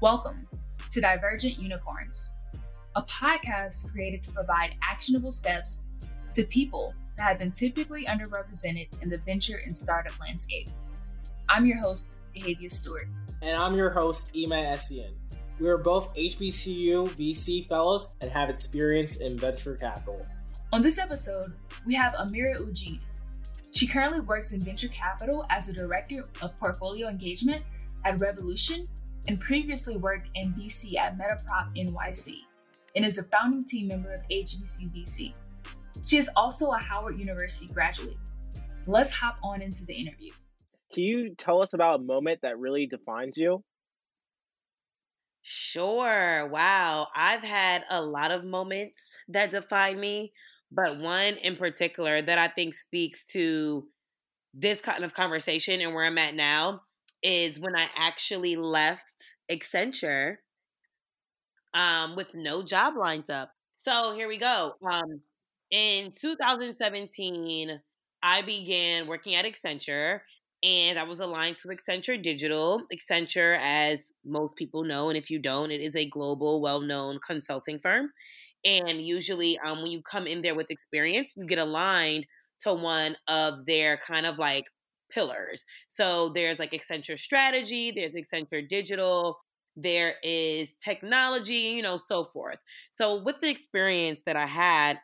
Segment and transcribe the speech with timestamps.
[0.00, 0.46] Welcome
[0.90, 2.36] to Divergent Unicorns,
[2.94, 5.88] a podcast created to provide actionable steps
[6.34, 10.68] to people that have been typically underrepresented in the venture and startup landscape.
[11.48, 13.06] I'm your host, Ahavia Stewart.
[13.42, 15.14] And I'm your host, Ima Essien.
[15.58, 20.24] We are both HBCU VC fellows and have experience in venture capital.
[20.72, 21.54] On this episode,
[21.84, 23.00] we have Amira Ujid.
[23.72, 27.64] She currently works in venture capital as a director of portfolio engagement
[28.04, 28.86] at Revolution
[29.28, 32.38] and previously worked in VC at Metaprop NYC
[32.96, 35.34] and is a founding team member of HBC VC.
[36.04, 38.16] She is also a Howard University graduate.
[38.86, 40.30] Let's hop on into the interview.
[40.94, 43.62] Can you tell us about a moment that really defines you?
[45.42, 46.46] Sure.
[46.46, 47.08] Wow.
[47.14, 50.32] I've had a lot of moments that define me,
[50.72, 53.86] but one in particular that I think speaks to
[54.54, 56.80] this kind of conversation and where I'm at now
[57.22, 60.36] is when I actually left Accenture
[61.74, 63.52] um, with no job lined up.
[63.76, 64.74] So here we go.
[64.90, 65.20] Um,
[65.70, 67.80] in 2017,
[68.22, 70.20] I began working at Accenture
[70.62, 72.82] and I was aligned to Accenture Digital.
[72.92, 77.20] Accenture, as most people know, and if you don't, it is a global, well known
[77.24, 78.10] consulting firm.
[78.64, 82.26] And usually, um, when you come in there with experience, you get aligned
[82.60, 84.64] to one of their kind of like
[85.10, 85.64] pillars.
[85.88, 89.38] So there's like Accenture strategy, there's Accenture digital,
[89.76, 92.58] there is technology, you know, so forth.
[92.90, 94.98] So with the experience that I had,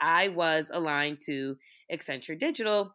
[0.00, 1.56] I was aligned to
[1.92, 2.94] Accenture digital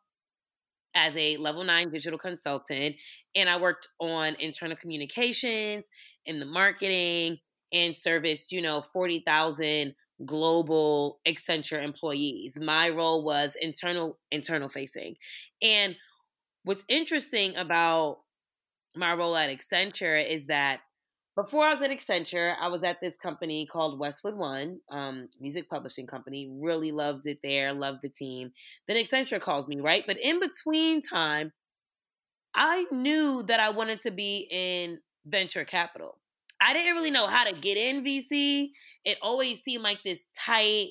[0.95, 2.95] as a level nine digital consultant,
[3.35, 5.89] and I worked on internal communications
[6.25, 7.37] and the marketing
[7.71, 9.93] and serviced, you know, 40,000
[10.25, 12.59] global Accenture employees.
[12.59, 15.15] My role was internal internal facing.
[15.61, 15.95] And
[16.69, 18.19] what's interesting about
[18.95, 20.81] my role at Accenture is that
[21.35, 25.67] before I was at Accenture, I was at this company called Westwood One, um, music
[25.67, 26.47] publishing company.
[26.61, 28.51] Really loved it there, loved the team.
[28.87, 30.03] Then Accenture calls me, right?
[30.05, 31.53] But in between time,
[32.53, 36.19] I knew that I wanted to be in venture capital.
[36.61, 38.69] I didn't really know how to get in VC.
[39.05, 40.89] It always seemed like this tight,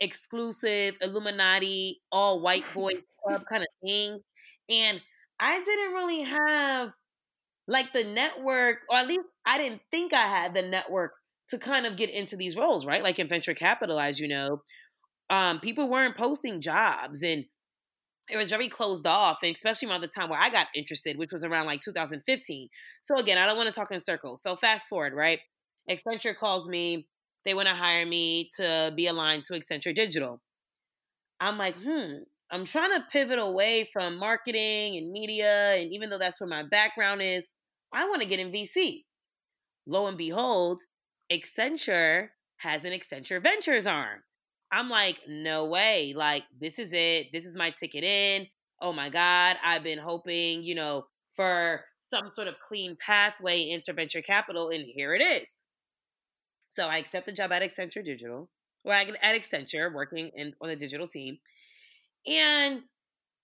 [0.00, 2.90] exclusive, Illuminati, all white boy
[3.24, 4.18] club kind of thing.
[4.68, 5.00] And
[5.42, 6.92] I didn't really have
[7.66, 11.12] like the network, or at least I didn't think I had the network
[11.48, 13.02] to kind of get into these roles, right?
[13.02, 14.62] Like in venture capital, as you know,
[15.30, 17.44] um, people weren't posting jobs and
[18.30, 21.32] it was very closed off, and especially around the time where I got interested, which
[21.32, 22.68] was around like 2015.
[23.02, 24.42] So again, I don't want to talk in circles.
[24.42, 25.40] So fast forward, right?
[25.90, 27.08] Accenture calls me.
[27.44, 30.40] They want to hire me to be aligned to Accenture Digital.
[31.40, 32.18] I'm like, hmm,
[32.52, 35.74] I'm trying to pivot away from marketing and media.
[35.76, 37.48] And even though that's where my background is,
[37.94, 39.04] I want to get in VC.
[39.86, 40.82] Lo and behold,
[41.32, 44.20] Accenture has an Accenture Ventures arm.
[44.70, 46.12] I'm like, no way.
[46.14, 47.32] Like, this is it.
[47.32, 48.46] This is my ticket in.
[48.80, 49.56] Oh my God.
[49.64, 54.84] I've been hoping, you know, for some sort of clean pathway into venture capital, and
[54.84, 55.56] here it is.
[56.68, 58.50] So I accept the job at Accenture Digital,
[58.84, 61.38] or at Accenture, working in, on the digital team.
[62.26, 62.82] And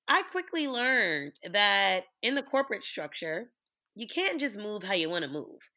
[0.09, 3.51] I quickly learned that in the corporate structure,
[3.95, 5.69] you can't just move how you want to move.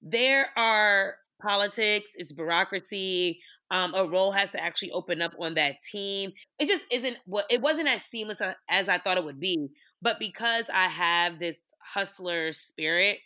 [0.00, 3.40] There are politics, it's bureaucracy.
[3.70, 6.32] Um, a role has to actually open up on that team.
[6.58, 9.68] It just isn't what it wasn't as seamless as I thought it would be.
[10.02, 13.18] But because I have this hustler spirit,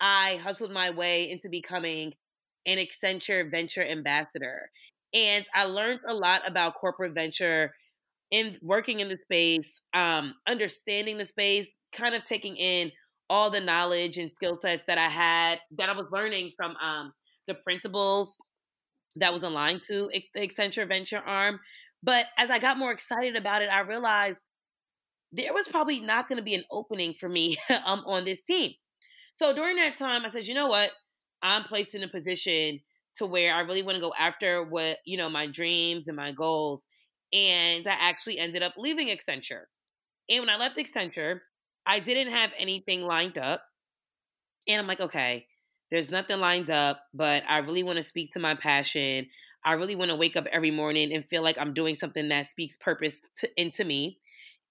[0.00, 2.14] I hustled my way into becoming
[2.66, 4.70] an Accenture venture ambassador.
[5.14, 7.72] And I learned a lot about corporate venture
[8.30, 12.92] in working in the space, um, understanding the space, kind of taking in
[13.30, 17.12] all the knowledge and skill sets that I had that I was learning from um,
[17.46, 18.38] the principals
[19.16, 21.60] that was aligned to the Accenture Venture arm.
[22.02, 24.44] But as I got more excited about it, I realized
[25.32, 27.56] there was probably not going to be an opening for me
[27.86, 28.72] um, on this team.
[29.34, 30.90] So during that time, I said, you know what?
[31.42, 32.80] I'm placed in a position
[33.16, 36.32] to where I really want to go after what, you know, my dreams and my
[36.32, 36.86] goals.
[37.32, 39.64] And I actually ended up leaving Accenture.
[40.30, 41.40] And when I left Accenture,
[41.86, 43.62] I didn't have anything lined up.
[44.66, 45.46] And I'm like, okay,
[45.90, 49.26] there's nothing lined up, but I really want to speak to my passion.
[49.64, 52.46] I really want to wake up every morning and feel like I'm doing something that
[52.46, 54.18] speaks purpose to, into me.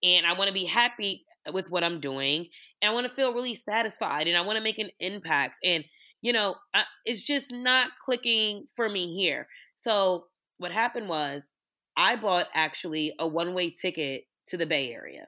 [0.04, 2.48] And I want to be happy with what I'm doing.
[2.81, 5.57] And I want to feel really satisfied and I want to make an impact.
[5.63, 5.83] And,
[6.21, 9.48] you know, I, it's just not clicking for me here.
[9.75, 10.25] So
[10.59, 11.48] what happened was
[11.97, 15.27] I bought actually a one way ticket to the Bay Area.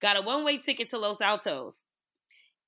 [0.00, 1.84] Got a one way ticket to Los Altos.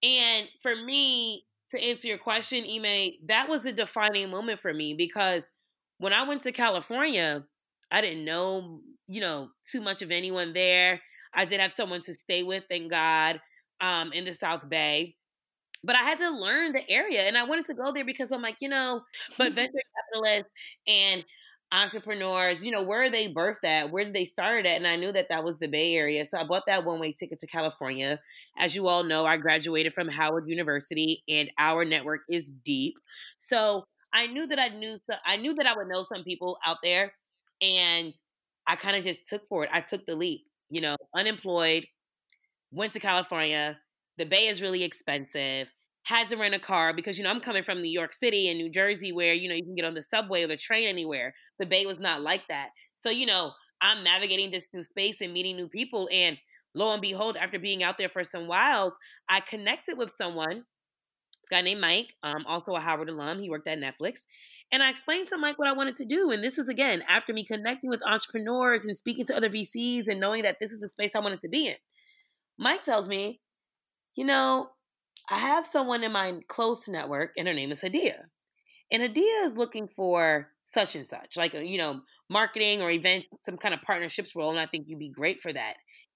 [0.03, 4.95] And for me to answer your question, Ime, that was a defining moment for me
[4.95, 5.51] because
[5.99, 7.45] when I went to California,
[7.91, 11.01] I didn't know, you know, too much of anyone there.
[11.35, 13.41] I did have someone to stay with, thank God,
[13.81, 15.17] um, in the South Bay.
[15.83, 18.43] But I had to learn the area and I wanted to go there because I'm
[18.43, 19.03] like, you know,
[19.39, 20.51] but venture capitalists
[20.87, 21.25] and
[21.73, 23.91] entrepreneurs, you know, where are they birthed at?
[23.91, 24.77] Where did they start at?
[24.77, 26.25] And I knew that that was the Bay Area.
[26.25, 28.19] So I bought that one way ticket to California.
[28.59, 32.97] As you all know, I graduated from Howard University and our network is deep.
[33.39, 36.79] So I knew that I knew, I knew that I would know some people out
[36.83, 37.13] there
[37.63, 38.13] and
[38.67, 39.71] I kind of just took for it.
[39.73, 41.87] I took the leap, you know, unemployed,
[42.73, 43.79] went to California.
[44.19, 45.69] The Bay is really expensive
[46.11, 48.59] had to rent a car because you know I'm coming from New York City and
[48.59, 51.35] New Jersey where you know you can get on the subway or the train anywhere.
[51.59, 52.71] The Bay was not like that.
[52.95, 56.37] So you know I'm navigating this new space and meeting new people and
[56.75, 58.93] lo and behold after being out there for some whiles
[59.29, 60.65] I connected with someone
[61.41, 63.41] this guy named Mike, um, also a Howard alum.
[63.41, 64.27] He worked at Netflix.
[64.73, 66.31] And I explained to Mike what I wanted to do.
[66.31, 70.21] And this is again after me connecting with entrepreneurs and speaking to other VCs and
[70.21, 71.77] knowing that this is the space I wanted to be in.
[72.59, 73.41] Mike tells me,
[74.15, 74.71] you know,
[75.31, 78.25] I have someone in my close network, and her name is Hadiyah.
[78.91, 83.27] And Hadiyah is looking for such and such, like, uh, you know, marketing or event,
[83.43, 84.51] some kind of partnerships role.
[84.51, 85.75] And I think you'd be great for that.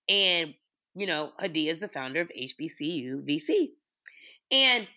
[0.09, 0.55] And,
[0.97, 3.69] you know, Hadiyah is the founder of HBCU VC.
[4.51, 4.89] And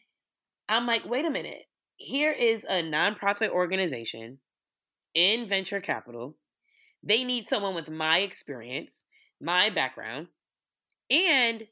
[0.68, 1.66] I'm like, wait a minute.
[1.98, 4.40] Here is a nonprofit organization
[5.14, 6.36] in venture capital.
[7.04, 9.04] They need someone with my experience,
[9.40, 10.28] my background,
[11.10, 11.68] and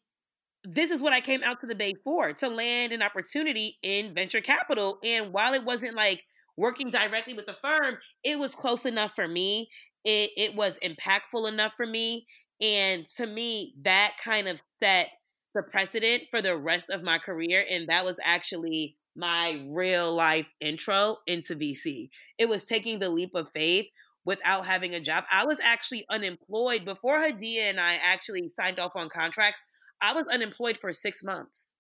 [0.67, 4.13] this is what I came out to the Bay for to land an opportunity in
[4.13, 5.00] venture capital.
[5.03, 6.23] And while it wasn't like
[6.57, 9.69] working directly with the firm, it was close enough for me.
[10.03, 12.27] It, it was impactful enough for me.
[12.62, 15.09] And to me, that kind of set
[15.53, 17.65] the precedent for the rest of my career.
[17.69, 22.09] And that was actually my real life intro into VC.
[22.38, 23.88] It was taking the leap of faith
[24.25, 25.23] without having a job.
[25.31, 29.63] I was actually unemployed before Hadiyah and I actually signed off on contracts.
[30.01, 31.75] I was unemployed for six months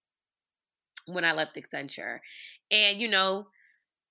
[1.07, 2.19] when I left Accenture.
[2.71, 3.47] And, you know,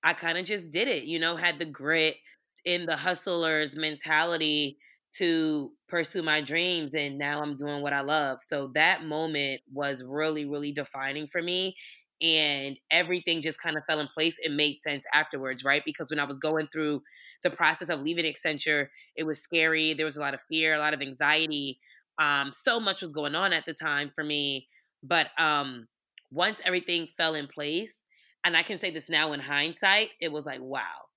[0.02, 2.16] I kind of just did it, you know, had the grit
[2.64, 4.78] in the hustler's mentality
[5.16, 6.94] to pursue my dreams.
[6.94, 8.40] And now I'm doing what I love.
[8.42, 11.76] So that moment was really, really defining for me.
[12.22, 14.38] And everything just kind of fell in place.
[14.42, 15.82] It made sense afterwards, right?
[15.84, 17.02] Because when I was going through
[17.42, 18.86] the process of leaving Accenture,
[19.16, 19.94] it was scary.
[19.94, 21.78] There was a lot of fear, a lot of anxiety.
[22.18, 24.68] Um, so much was going on at the time for me.
[25.02, 25.88] But um,
[26.30, 28.02] once everything fell in place,
[28.44, 31.08] and I can say this now in hindsight, it was like, wow,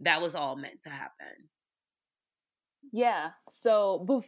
[0.00, 1.48] that was all meant to happen.
[2.92, 3.30] Yeah.
[3.48, 4.24] So bef-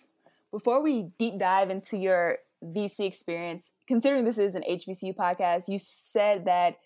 [0.51, 5.79] before we deep dive into your VC experience, considering this is an HBCU podcast, you
[5.79, 6.77] said that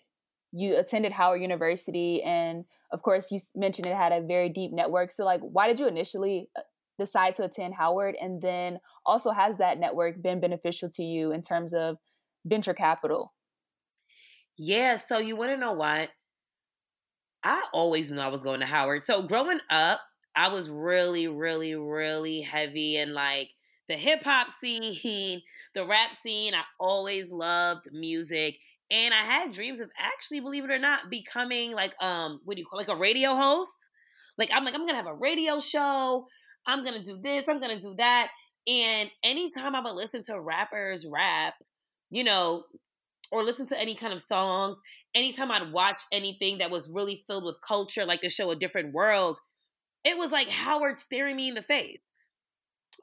[0.51, 5.09] you attended Howard University, and of course, you mentioned it had a very deep network.
[5.09, 6.61] So, like, why did you initially uh,
[6.99, 8.15] decide to attend Howard?
[8.19, 11.97] And then also, has that network been beneficial to you in terms of
[12.45, 13.33] venture capital?
[14.57, 14.97] Yeah.
[14.97, 16.09] So, you want to know what?
[17.43, 19.03] I always knew I was going to Howard.
[19.03, 20.01] So, growing up,
[20.35, 23.49] I was really, really, really heavy in like
[23.87, 25.41] the hip hop scene,
[25.73, 26.53] the rap scene.
[26.55, 28.57] I always loved music.
[28.91, 32.61] And I had dreams of actually, believe it or not, becoming like um, what do
[32.61, 33.77] you call like a radio host?
[34.37, 36.27] Like I'm like, I'm gonna have a radio show
[36.65, 38.29] I'm gonna do this, I'm gonna do that.
[38.67, 41.55] And anytime I would listen to rappers rap,
[42.09, 42.63] you know,
[43.31, 44.79] or listen to any kind of songs,
[45.15, 48.93] anytime I'd watch anything that was really filled with culture, like the show A Different
[48.93, 49.37] World,
[50.03, 51.99] it was like Howard staring me in the face.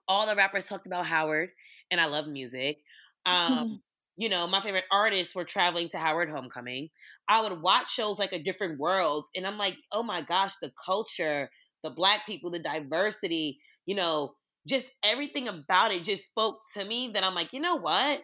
[0.06, 1.50] All the rappers talked about Howard,
[1.90, 2.78] and I love music.
[3.26, 3.82] Um,
[4.16, 6.90] you know, my favorite artists were traveling to Howard Homecoming.
[7.28, 10.70] I would watch shows like A Different World, and I'm like, oh my gosh, the
[10.84, 11.50] culture,
[11.82, 14.34] the black people, the diversity, you know,
[14.68, 18.20] just everything about it just spoke to me that I'm like, you know what?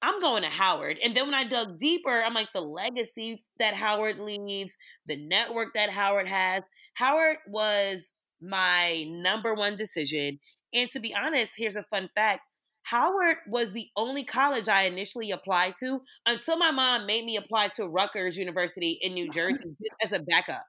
[0.00, 0.98] I'm going to Howard.
[1.02, 4.76] And then when I dug deeper, I'm like, the legacy that Howard leaves,
[5.06, 6.62] the network that Howard has.
[6.94, 10.38] Howard was my number one decision.
[10.72, 12.48] And to be honest, here's a fun fact
[12.84, 17.68] Howard was the only college I initially applied to until my mom made me apply
[17.76, 20.64] to Rutgers University in New Jersey as a backup.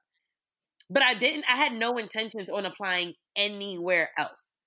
[0.90, 4.58] But I didn't, I had no intentions on applying anywhere else.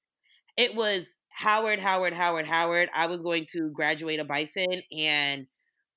[0.58, 2.90] It was Howard, Howard, Howard, Howard.
[2.96, 5.48] I was going to graduate a bison, and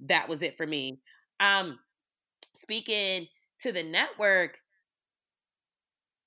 [0.01, 0.99] that was it for me.
[1.39, 1.79] Um,
[2.55, 3.29] speaking
[3.61, 4.59] to the network,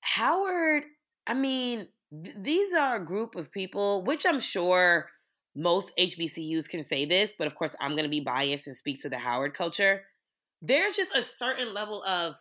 [0.00, 0.84] Howard,
[1.26, 1.88] I mean,
[2.24, 5.08] th- these are a group of people, which I'm sure
[5.54, 9.02] most HBCUs can say this, but of course, I'm going to be biased and speak
[9.02, 10.04] to the Howard culture.
[10.62, 12.36] there's just a certain level of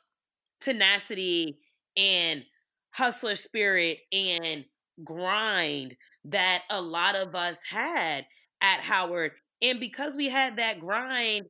[0.62, 1.58] tenacity
[1.98, 2.44] and
[2.92, 4.66] hustler spirit and
[5.04, 8.26] grind that a lot of us had
[8.62, 9.32] at Howard.
[9.62, 11.46] And because we had that grind,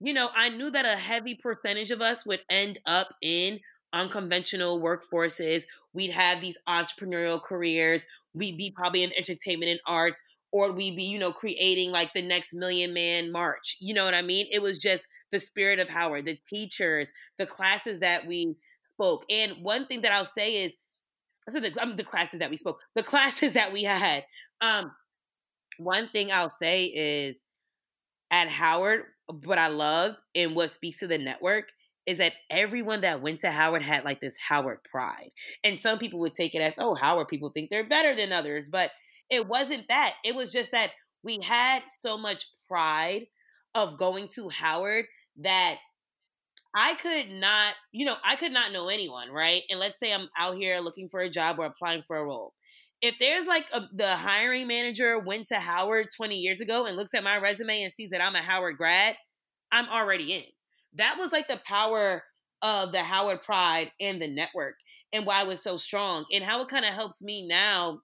[0.00, 3.58] you know, I knew that a heavy percentage of us would end up in
[3.92, 5.64] unconventional workforces.
[5.92, 8.06] We'd have these entrepreneurial careers.
[8.34, 12.22] We'd be probably in entertainment and arts, or we'd be, you know, creating like the
[12.22, 13.76] next million man march.
[13.80, 14.46] You know what I mean?
[14.50, 18.56] It was just the spirit of Howard, the teachers, the classes that we
[18.94, 19.24] spoke.
[19.30, 20.76] And one thing that I'll say is,
[21.48, 24.24] I said the, the classes that we spoke, the classes that we had.
[24.60, 24.92] Um,
[25.78, 27.44] one thing I'll say is
[28.30, 29.02] at Howard,
[29.44, 31.64] what I love and what speaks to the network
[32.06, 35.28] is that everyone that went to Howard had like this Howard pride.
[35.62, 38.70] And some people would take it as, oh, Howard people think they're better than others.
[38.70, 38.90] But
[39.30, 40.14] it wasn't that.
[40.24, 40.90] It was just that
[41.22, 43.26] we had so much pride
[43.74, 45.06] of going to Howard
[45.40, 45.76] that
[46.74, 49.62] I could not, you know, I could not know anyone, right?
[49.70, 52.52] And let's say I'm out here looking for a job or applying for a role.
[53.00, 57.14] If there's like a, the hiring manager went to Howard 20 years ago and looks
[57.14, 59.16] at my resume and sees that I'm a Howard grad,
[59.70, 60.44] I'm already in.
[60.94, 62.24] That was like the power
[62.62, 64.74] of the Howard Pride and the network
[65.12, 66.24] and why it was so strong.
[66.32, 68.00] And how it kind of helps me now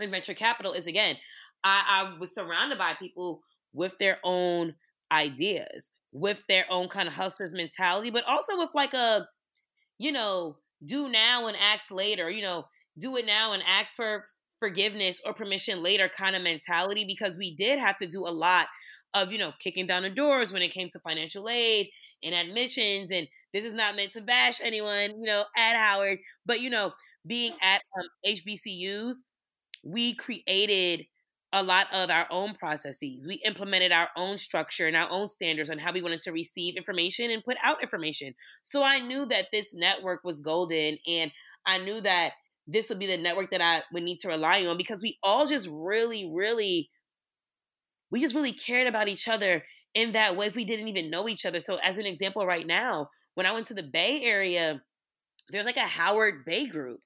[0.00, 1.16] in venture capital is again,
[1.64, 4.74] I, I was surrounded by people with their own
[5.10, 9.26] ideas with their own kind of hustler's mentality, but also with like a,
[9.98, 12.64] you know, do now and ask later, you know,
[12.98, 14.24] do it now and ask for
[14.58, 18.66] forgiveness or permission later kind of mentality because we did have to do a lot
[19.14, 21.88] of, you know, kicking down the doors when it came to financial aid
[22.22, 23.10] and admissions.
[23.10, 26.92] And this is not meant to bash anyone, you know, at Howard, but, you know,
[27.26, 29.16] being at um, HBCUs,
[29.82, 31.06] we created
[31.52, 33.26] a lot of our own processes.
[33.26, 36.76] We implemented our own structure and our own standards on how we wanted to receive
[36.76, 38.34] information and put out information.
[38.62, 41.30] So I knew that this network was golden and
[41.66, 42.32] I knew that
[42.66, 45.46] this would be the network that I would need to rely on because we all
[45.46, 46.90] just really, really,
[48.10, 49.62] we just really cared about each other
[49.94, 51.60] in that way if we didn't even know each other.
[51.60, 54.80] So, as an example, right now, when I went to the Bay Area,
[55.50, 57.00] there's like a Howard Bay group.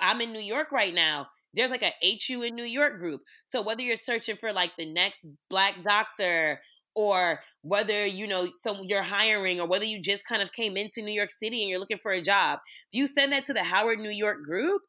[0.00, 3.22] I'm in New York right now there's like a HU in New York group.
[3.46, 6.60] So whether you're searching for like the next black doctor
[6.94, 11.02] or whether you know some you're hiring or whether you just kind of came into
[11.02, 12.58] New York City and you're looking for a job,
[12.92, 14.82] if you send that to the Howard New York group,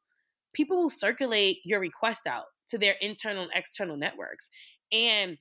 [0.54, 4.50] people will circulate your request out to their internal and external networks.
[4.92, 5.38] And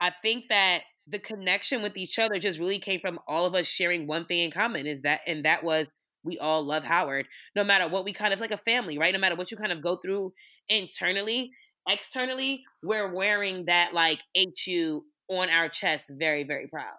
[0.00, 3.66] I think that the connection with each other just really came from all of us
[3.66, 5.88] sharing one thing in common is that and that was
[6.26, 9.14] we all love Howard, no matter what we kind of like a family, right?
[9.14, 10.32] No matter what you kind of go through
[10.68, 11.52] internally,
[11.88, 16.96] externally, we're wearing that like HU on our chest very, very proud.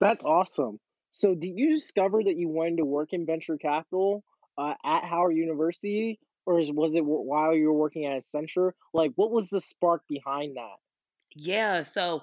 [0.00, 0.78] That's awesome.
[1.10, 4.22] So, did you discover that you wanted to work in venture capital
[4.56, 8.72] uh, at Howard University, or was it while you were working at Accenture?
[8.92, 10.76] Like, what was the spark behind that?
[11.34, 12.22] Yeah, so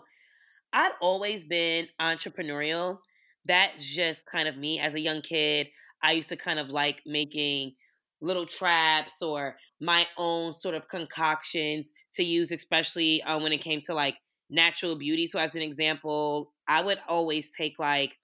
[0.72, 3.00] I'd always been entrepreneurial.
[3.46, 5.70] That's just kind of me as a young kid.
[6.05, 7.74] I used to kind of like making
[8.21, 13.81] little traps or my own sort of concoctions to use, especially um, when it came
[13.81, 14.17] to like
[14.50, 15.25] natural beauty.
[15.25, 18.17] So, as an example, I would always take like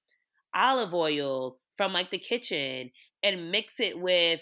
[0.53, 2.91] olive oil from like the kitchen
[3.23, 4.41] and mix it with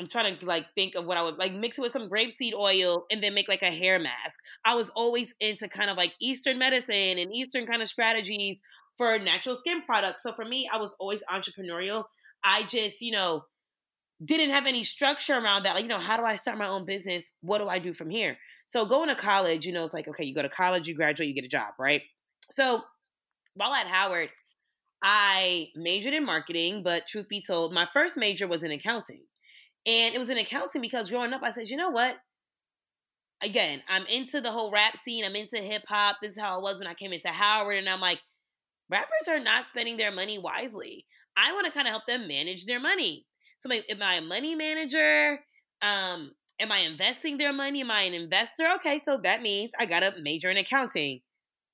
[0.00, 2.52] I'm trying to like think of what I would like mix it with some grapeseed
[2.54, 4.38] oil and then make like a hair mask.
[4.64, 8.60] I was always into kind of like Eastern medicine and Eastern kind of strategies
[8.96, 10.22] for natural skin products.
[10.22, 12.04] So for me, I was always entrepreneurial.
[12.44, 13.44] I just, you know,
[14.24, 15.74] didn't have any structure around that.
[15.74, 17.32] Like, you know, how do I start my own business?
[17.40, 18.36] What do I do from here?
[18.66, 21.28] So going to college, you know, it's like, okay, you go to college, you graduate,
[21.28, 22.02] you get a job, right?
[22.50, 22.82] So
[23.54, 24.30] while at Howard,
[25.02, 29.22] I majored in marketing, but truth be told, my first major was in accounting.
[29.86, 32.16] And it was in accounting because growing up, I said, you know what?
[33.42, 35.24] Again, I'm into the whole rap scene.
[35.24, 36.16] I'm into hip hop.
[36.20, 37.76] This is how it was when I came into Howard.
[37.76, 38.20] And I'm like,
[38.90, 41.04] rappers are not spending their money wisely.
[41.36, 43.26] I want to kind of help them manage their money.
[43.58, 45.40] So, am I a money manager?
[45.82, 47.80] Um, am I investing their money?
[47.80, 48.64] Am I an investor?
[48.76, 51.20] Okay, so that means I got to major in accounting.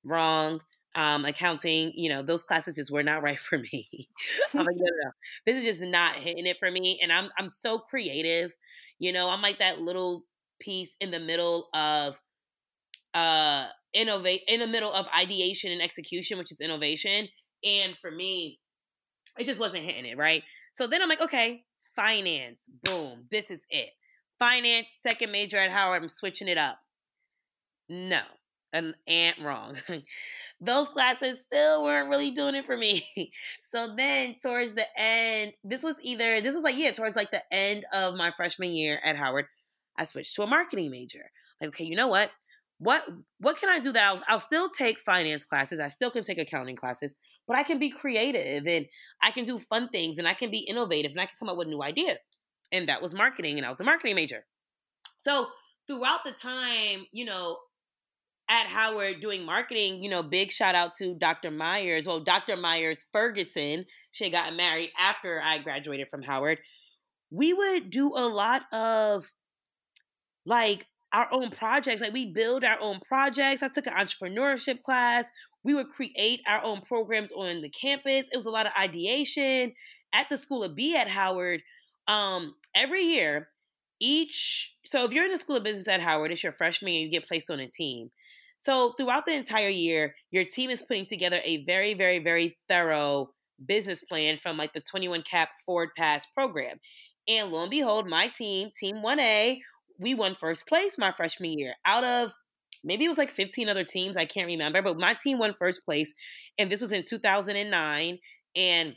[0.05, 0.61] Wrong.
[0.97, 4.09] Um, accounting, you know, those classes just were not right for me.
[4.55, 5.11] I'm like, no, no, no.
[5.45, 7.01] This is just not hitting it for me.
[7.03, 8.55] And I'm I'm so creative.
[9.01, 10.25] You know, I'm like that little
[10.61, 12.21] piece in the middle of
[13.13, 17.29] uh innovate in the middle of ideation and execution, which is innovation.
[17.65, 18.61] And for me,
[19.39, 20.43] it just wasn't hitting it, right?
[20.73, 23.91] So then I'm like, okay, finance, boom, this is it.
[24.39, 26.79] Finance, second major at Howard, I'm switching it up.
[27.89, 28.23] No.
[28.73, 29.77] an ant wrong.
[30.61, 33.07] Those classes still weren't really doing it for me.
[33.63, 37.43] so then towards the end, this was either this was like yeah, towards like the
[37.53, 39.47] end of my freshman year at Howard,
[39.97, 41.31] I switched to a marketing major.
[41.61, 42.31] Like, okay, you know what?
[42.79, 43.05] What
[43.39, 46.39] what can I do that I'll I'll still take finance classes, I still can take
[46.39, 47.15] accounting classes,
[47.47, 48.87] but I can be creative and
[49.23, 51.57] I can do fun things and I can be innovative and I can come up
[51.57, 52.25] with new ideas.
[52.73, 54.45] And that was marketing and I was a marketing major.
[55.19, 55.49] So
[55.87, 57.59] throughout the time, you know,
[58.49, 61.51] at Howard doing marketing, you know, big shout out to Dr.
[61.51, 62.07] Myers.
[62.07, 62.57] Well, Dr.
[62.57, 66.59] Myers Ferguson, she got married after I graduated from Howard.
[67.31, 69.33] We would do a lot of
[70.45, 72.01] like our own projects.
[72.01, 73.63] Like we build our own projects.
[73.63, 75.31] I took an entrepreneurship class.
[75.63, 78.29] We would create our own programs on the campus.
[78.31, 79.73] It was a lot of ideation
[80.13, 81.63] at the School of B at Howard.
[82.09, 83.49] Um, every year,
[84.01, 87.05] each so if you're in the School of Business at Howard, it's your freshman year,
[87.05, 88.11] you get placed on a team.
[88.59, 93.31] So throughout the entire year, your team is putting together a very, very, very thorough
[93.65, 96.79] business plan from like the 21 cap Ford pass program.
[97.29, 99.59] And lo and behold, my team, Team 1A,
[99.99, 102.33] we won first place my freshman year out of
[102.85, 104.17] maybe it was like 15 other teams.
[104.17, 106.15] I can't remember, but my team won first place.
[106.59, 108.19] And this was in 2009.
[108.57, 108.97] And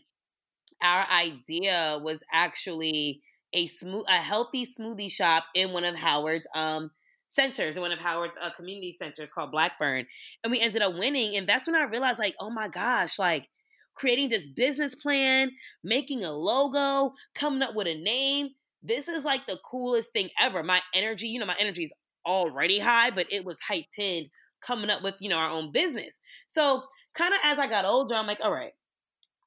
[0.83, 3.21] our idea was actually
[3.53, 6.91] a smooth, a healthy smoothie shop in one of Howard's um,
[7.27, 10.05] centers, in one of Howard's uh, community centers called Blackburn.
[10.43, 11.35] And we ended up winning.
[11.37, 13.47] And that's when I realized, like, oh my gosh, like
[13.95, 15.51] creating this business plan,
[15.83, 18.49] making a logo, coming up with a name.
[18.83, 20.63] This is like the coolest thing ever.
[20.63, 21.93] My energy, you know, my energy is
[22.25, 24.29] already high, but it was heightened
[24.61, 26.19] coming up with, you know, our own business.
[26.47, 28.73] So, kind of as I got older, I'm like, all right,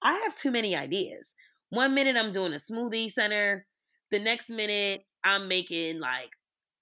[0.03, 1.35] I have too many ideas.
[1.71, 3.67] One minute I'm doing a smoothie center,
[4.11, 6.31] the next minute I'm making like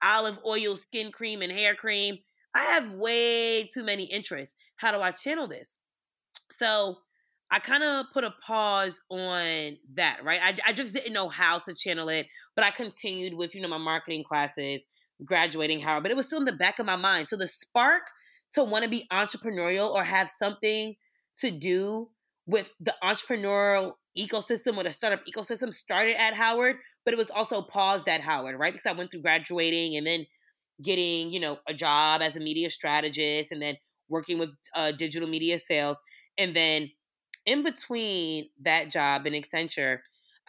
[0.03, 2.17] olive oil skin cream and hair cream.
[2.55, 4.55] I have way too many interests.
[4.77, 5.77] How do I channel this?
[6.49, 6.97] So,
[7.51, 10.39] I kind of put a pause on that, right?
[10.41, 13.67] I, I just didn't know how to channel it, but I continued with, you know,
[13.67, 14.85] my marketing classes,
[15.25, 17.27] graduating Howard, but it was still in the back of my mind.
[17.27, 18.03] So the spark
[18.53, 20.95] to want to be entrepreneurial or have something
[21.37, 22.09] to do
[22.45, 27.61] with the entrepreneurial ecosystem or the startup ecosystem started at Howard, but it was also
[27.61, 28.73] paused at Howard, right?
[28.73, 30.25] Because I went through graduating and then
[30.83, 33.75] getting, you know, a job as a media strategist and then
[34.07, 36.01] working with uh, digital media sales.
[36.37, 36.89] And then
[37.45, 39.99] in between that job in Accenture,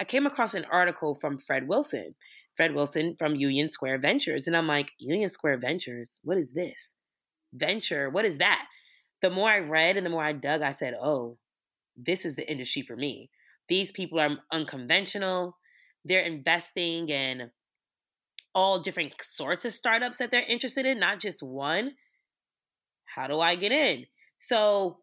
[0.00, 2.14] I came across an article from Fred Wilson.
[2.56, 4.46] Fred Wilson from Union Square Ventures.
[4.46, 6.20] And I'm like, Union Square Ventures?
[6.22, 6.94] What is this?
[7.52, 8.10] Venture?
[8.10, 8.66] What is that?
[9.22, 11.38] The more I read and the more I dug, I said, oh,
[11.96, 13.30] this is the industry for me.
[13.68, 15.56] These people are unconventional.
[16.04, 17.50] They're investing in
[18.54, 21.92] all different sorts of startups that they're interested in, not just one.
[23.14, 24.06] How do I get in?
[24.38, 24.98] So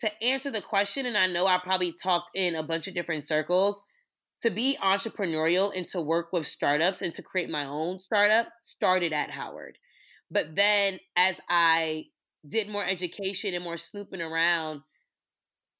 [0.00, 3.26] to answer the question, and I know I probably talked in a bunch of different
[3.26, 3.82] circles,
[4.40, 9.12] to be entrepreneurial and to work with startups and to create my own startup started
[9.12, 9.76] at Howard.
[10.30, 12.06] But then as I
[12.48, 14.80] did more education and more snooping around,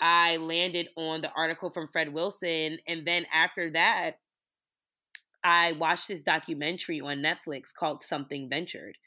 [0.00, 2.78] I landed on the article from Fred Wilson.
[2.86, 4.18] And then after that,
[5.42, 8.98] I watched this documentary on Netflix called Something Ventured.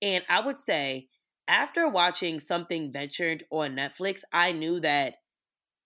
[0.00, 1.08] And I would say
[1.48, 5.16] after watching Something Ventured on Netflix, I knew that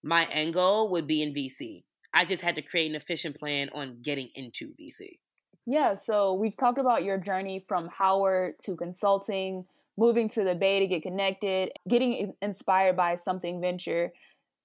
[0.03, 1.85] my end goal would be in VC.
[2.15, 5.19] I just had to create an efficient plan on getting into VC.
[5.67, 9.67] Yeah, so we've talked about your journey from Howard to consulting,
[9.99, 14.13] moving to the Bay to get connected, getting inspired by Something Venture.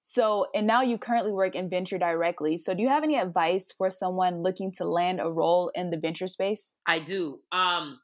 [0.00, 2.58] So, and now you currently work in venture directly.
[2.58, 5.96] So, do you have any advice for someone looking to land a role in the
[5.96, 6.74] venture space?
[6.86, 7.40] I do.
[7.52, 8.00] Um,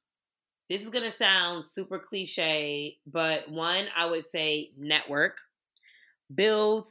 [0.71, 5.39] this is going to sound super cliche, but one, I would say network,
[6.33, 6.87] build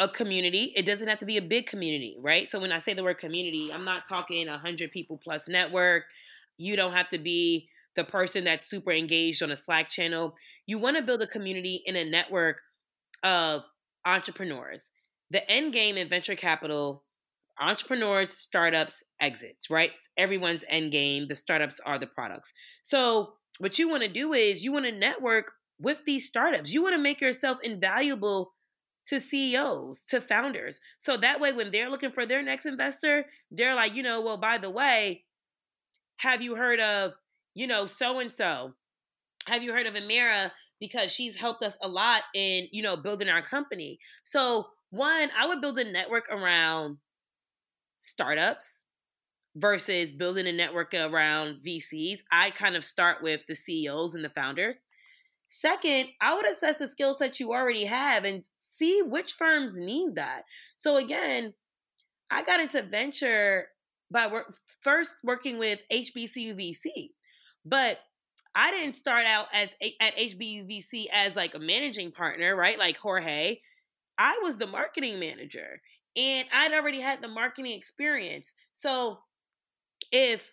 [0.00, 0.72] a community.
[0.74, 2.48] It doesn't have to be a big community, right?
[2.48, 6.06] So when I say the word community, I'm not talking a 100 people plus network.
[6.58, 10.34] You don't have to be the person that's super engaged on a Slack channel.
[10.66, 12.62] You want to build a community in a network
[13.22, 13.64] of
[14.04, 14.90] entrepreneurs.
[15.30, 17.04] The end game in venture capital
[17.60, 19.92] entrepreneurs, startups, exits, right?
[20.16, 21.28] Everyone's end game.
[21.28, 22.52] The startups are the products.
[22.82, 26.72] So, what you want to do is you want to network with these startups.
[26.72, 28.52] You want to make yourself invaluable
[29.06, 30.80] to CEOs, to founders.
[30.98, 34.36] So that way, when they're looking for their next investor, they're like, you know, well,
[34.36, 35.24] by the way,
[36.18, 37.12] have you heard of,
[37.54, 38.74] you know, so and so?
[39.48, 40.52] Have you heard of Amira?
[40.80, 43.98] Because she's helped us a lot in, you know, building our company.
[44.24, 46.98] So, one, I would build a network around
[48.02, 48.82] startups
[49.54, 52.18] versus building a network around VCs.
[52.30, 54.82] I kind of start with the CEOs and the founders.
[55.48, 60.16] Second, I would assess the skill set you already have and see which firms need
[60.16, 60.42] that.
[60.78, 61.54] So again,
[62.30, 63.66] I got into venture
[64.10, 67.10] by work, first working with HBCU VC,
[67.64, 67.98] but
[68.54, 72.78] I didn't start out as at HBVC as like a managing partner, right?
[72.78, 73.58] Like Jorge.
[74.18, 75.80] I was the marketing manager
[76.16, 78.52] and I'd already had the marketing experience.
[78.72, 79.18] So
[80.10, 80.52] if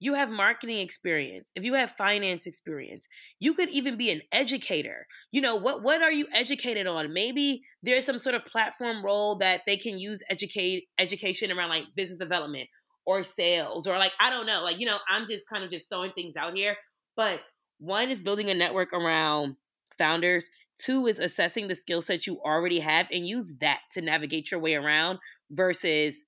[0.00, 3.08] you have marketing experience, if you have finance experience,
[3.40, 5.06] you could even be an educator.
[5.32, 7.12] You know, what what are you educated on?
[7.12, 11.86] Maybe there's some sort of platform role that they can use educate education around like
[11.96, 12.68] business development
[13.06, 14.62] or sales or like I don't know.
[14.62, 16.76] Like, you know, I'm just kind of just throwing things out here.
[17.16, 17.40] But
[17.78, 19.56] one is building a network around
[19.96, 20.48] founders.
[20.78, 24.60] Two is assessing the skill set you already have and use that to navigate your
[24.60, 25.18] way around
[25.50, 26.24] versus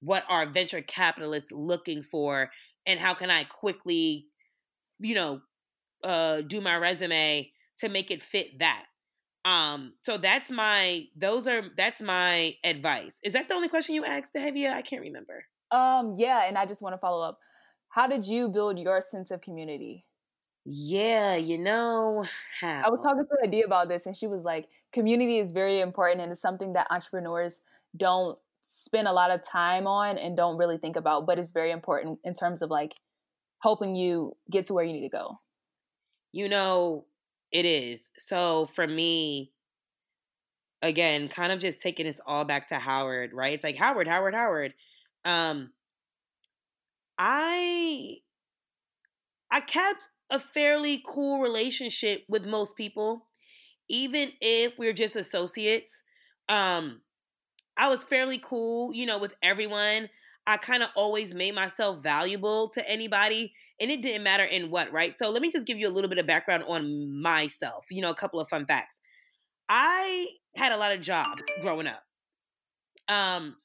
[0.00, 2.50] what are venture capitalists looking for
[2.86, 4.26] and how can I quickly,
[4.98, 5.40] you know,
[6.04, 8.84] uh, do my resume to make it fit that.
[9.44, 13.20] Um, so that's my those are that's my advice.
[13.22, 14.72] Is that the only question you asked, Heavia?
[14.72, 15.44] I can't remember.
[15.70, 17.38] Um, yeah, and I just want to follow up.
[17.90, 20.05] How did you build your sense of community?
[20.68, 22.24] Yeah, you know
[22.60, 22.82] how.
[22.84, 26.22] I was talking to Adia about this, and she was like, community is very important
[26.22, 27.60] and it's something that entrepreneurs
[27.96, 31.70] don't spend a lot of time on and don't really think about, but it's very
[31.70, 32.94] important in terms of like
[33.60, 35.38] helping you get to where you need to go.
[36.32, 37.04] You know,
[37.52, 38.10] it is.
[38.16, 39.52] So for me,
[40.82, 43.52] again, kind of just taking this all back to Howard, right?
[43.52, 44.74] It's like Howard, Howard, Howard.
[45.24, 45.70] Um
[47.18, 48.18] I
[49.50, 53.26] I kept a fairly cool relationship with most people,
[53.88, 56.02] even if we're just associates.
[56.48, 57.00] Um
[57.76, 60.08] I was fairly cool, you know, with everyone.
[60.46, 64.92] I kind of always made myself valuable to anybody, and it didn't matter in what,
[64.92, 65.14] right?
[65.14, 68.10] So let me just give you a little bit of background on myself, you know,
[68.10, 69.00] a couple of fun facts.
[69.68, 72.02] I had a lot of jobs growing up.
[73.08, 73.56] Um,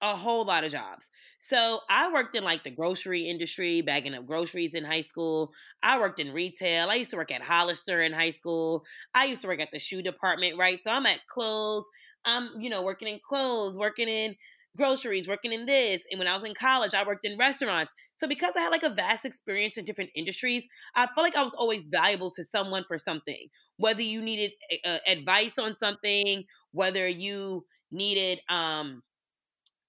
[0.00, 1.10] a whole lot of jobs.
[1.38, 5.52] So I worked in like the grocery industry, bagging up groceries in high school.
[5.82, 6.88] I worked in retail.
[6.90, 8.84] I used to work at Hollister in high school.
[9.14, 10.80] I used to work at the shoe department, right?
[10.80, 11.88] So I'm at clothes.
[12.24, 14.36] I'm, you know, working in clothes, working in
[14.76, 16.04] groceries, working in this.
[16.10, 17.92] And when I was in college, I worked in restaurants.
[18.14, 21.42] So because I had like a vast experience in different industries, I felt like I
[21.42, 23.48] was always valuable to someone for something.
[23.76, 24.52] Whether you needed
[24.84, 29.02] uh, advice on something, whether you needed um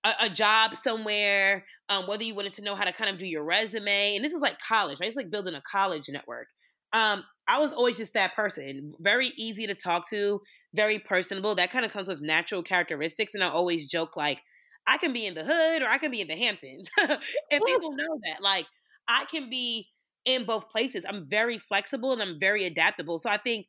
[0.04, 3.28] a, a job somewhere, um, whether you wanted to know how to kind of do
[3.28, 4.16] your resume.
[4.16, 5.08] And this is like college, right?
[5.08, 6.48] It's like building a college network.
[6.94, 10.42] Um, I was always just that person, very easy to talk to,
[10.74, 11.56] very personable.
[11.56, 13.34] That kind of comes with natural characteristics.
[13.34, 14.42] And I always joke like,
[14.88, 16.90] I can be in the hood or I can be in the Hamptons.
[17.00, 18.42] and people know that.
[18.42, 18.66] Like,
[19.08, 19.88] I can be
[20.26, 21.06] in both places.
[21.08, 23.20] I'm very flexible and I'm very adaptable.
[23.20, 23.68] So I think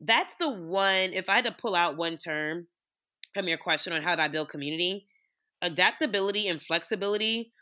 [0.00, 2.66] that's the one, if I had to pull out one term
[3.32, 5.06] from your question on how do I build community,
[5.64, 7.52] adaptability and flexibility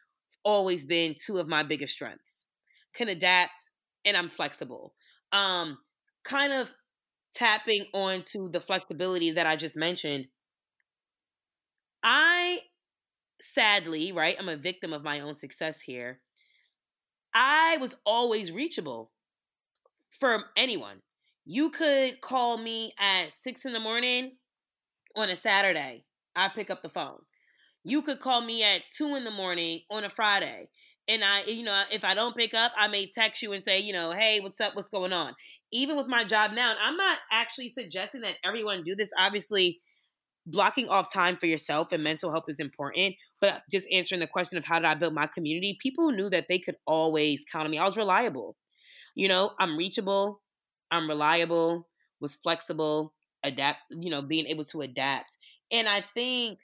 [0.44, 2.46] always been two of my biggest strengths.
[2.94, 3.58] Can adapt
[4.04, 4.94] and I'm flexible.
[5.32, 5.78] Um,
[6.24, 6.72] kind of
[7.32, 10.26] tapping onto the flexibility that I just mentioned,
[12.02, 12.58] I
[13.40, 16.20] sadly, right, I'm a victim of my own success here.
[17.34, 19.12] I was always reachable
[20.10, 20.98] for anyone.
[21.44, 24.32] You could call me at six in the morning
[25.16, 26.04] on a Saturday.
[26.36, 27.20] I pick up the phone.
[27.84, 30.68] You could call me at two in the morning on a Friday
[31.08, 33.62] and I, eh, you know, if I don't pick up, I may text you and
[33.62, 34.76] say, you know, hey, what's up?
[34.76, 35.34] What's going on?
[35.72, 39.10] Even with my job now, and I'm not actually suggesting that everyone do this.
[39.18, 39.80] Obviously,
[40.46, 43.16] blocking off time for yourself and mental health is important.
[43.40, 46.48] But just answering the question of how did I build my community, people knew that
[46.48, 47.78] they could always count on me.
[47.78, 48.56] I was reliable.
[49.14, 50.40] You know, I'm reachable,
[50.90, 51.88] I'm reliable,
[52.20, 55.36] was flexible, adapt, you know, being able to adapt.
[55.70, 56.60] And I think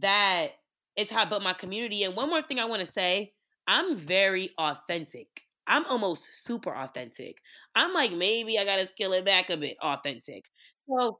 [0.00, 0.48] that
[0.96, 2.02] is how I built my community.
[2.04, 3.32] And one more thing I want to say
[3.66, 5.26] I'm very authentic.
[5.66, 7.38] I'm almost super authentic.
[7.74, 10.46] I'm like, maybe I got to scale it back a bit authentic.
[10.88, 11.18] So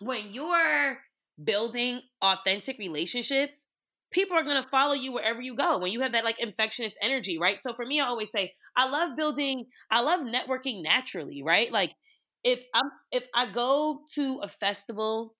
[0.00, 0.98] when you're
[1.42, 3.66] building authentic relationships,
[4.12, 6.96] people are going to follow you wherever you go when you have that like infectious
[7.02, 7.60] energy, right?
[7.60, 11.72] So for me, I always say, I love building, I love networking naturally, right?
[11.72, 11.94] Like
[12.44, 15.34] if I'm, if I go to a festival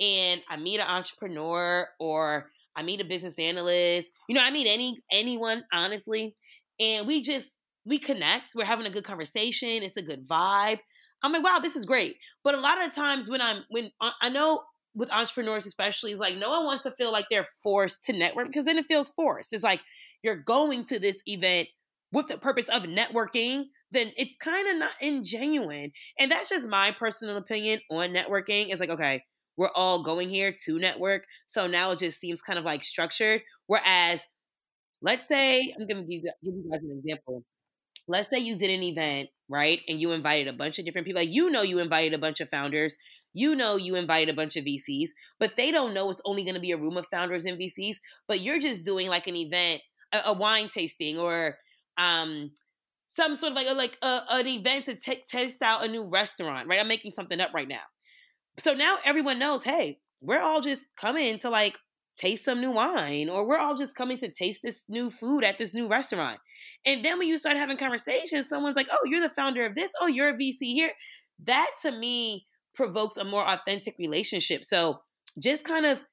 [0.00, 4.10] and I meet an entrepreneur or I meet a business analyst.
[4.28, 6.34] You know, I meet any anyone honestly,
[6.80, 8.52] and we just we connect.
[8.54, 9.68] We're having a good conversation.
[9.68, 10.78] It's a good vibe.
[11.22, 12.16] I'm like, wow, this is great.
[12.42, 14.62] But a lot of times when I'm when uh, I know
[14.94, 18.46] with entrepreneurs especially, it's like no one wants to feel like they're forced to network
[18.46, 19.52] because then it feels forced.
[19.52, 19.80] It's like
[20.22, 21.68] you're going to this event
[22.12, 25.92] with the purpose of networking then it's kind of not ingenuine.
[26.18, 28.68] And that's just my personal opinion on networking.
[28.68, 29.22] It's like, okay,
[29.56, 31.24] we're all going here to network.
[31.46, 33.42] So now it just seems kind of like structured.
[33.66, 34.26] Whereas,
[35.02, 37.44] let's say, I'm going to give, you guys an example.
[38.06, 39.80] Let's say you did an event, right?
[39.88, 41.22] And you invited a bunch of different people.
[41.22, 42.96] Like, you know, you invited a bunch of founders.
[43.32, 45.08] You know, you invited a bunch of VCs,
[45.40, 47.96] but they don't know it's only going to be a room of founders and VCs.
[48.28, 49.80] But you're just doing like an event,
[50.12, 51.56] a, a wine tasting, or
[51.96, 52.50] um,
[53.06, 56.04] some sort of like a, like a, an event to t- test out a new
[56.08, 56.80] restaurant, right?
[56.80, 57.82] I'm making something up right now.
[58.56, 61.78] So now everyone knows, hey, we're all just coming to like
[62.16, 65.58] taste some new wine, or we're all just coming to taste this new food at
[65.58, 66.38] this new restaurant.
[66.86, 69.92] And then when you start having conversations, someone's like, oh, you're the founder of this.
[70.00, 70.92] Oh, you're a VC here.
[71.42, 74.64] That to me provokes a more authentic relationship.
[74.64, 75.00] So
[75.38, 76.04] just kind of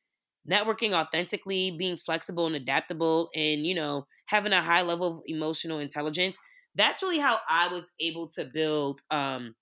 [0.49, 5.79] networking authentically, being flexible and adaptable, and, you know, having a high level of emotional
[5.79, 6.39] intelligence.
[6.73, 9.55] That's really how I was able to build um,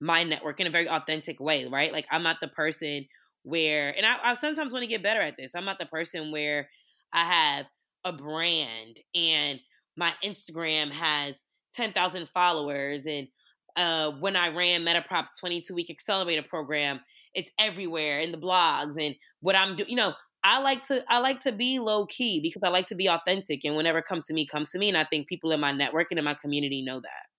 [0.00, 1.92] my network in a very authentic way, right?
[1.92, 3.06] Like I'm not the person
[3.42, 5.54] where, and I, I sometimes want to get better at this.
[5.54, 6.68] I'm not the person where
[7.12, 7.66] I have
[8.04, 9.60] a brand and
[9.96, 13.28] my Instagram has 10,000 followers and
[13.76, 17.00] uh, when I ran Metaprop's 22 week accelerator program,
[17.32, 19.90] it's everywhere in the blogs and what I'm doing.
[19.90, 22.96] You know, I like to I like to be low key because I like to
[22.96, 25.52] be authentic, and whenever it comes to me, comes to me, and I think people
[25.52, 27.37] in my network and in my community know that.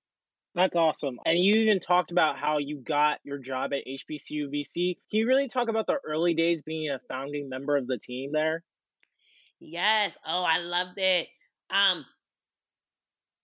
[0.55, 1.19] That's awesome.
[1.25, 4.97] And you even talked about how you got your job at HBCU VC.
[5.09, 8.31] Can you really talk about the early days being a founding member of the team
[8.33, 8.63] there?
[9.59, 10.17] Yes.
[10.25, 11.27] Oh, I loved it.
[11.69, 12.05] Um,